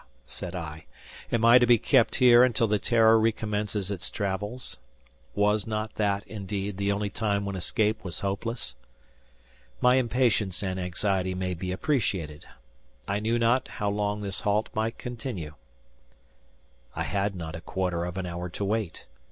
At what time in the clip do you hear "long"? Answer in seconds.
13.91-14.21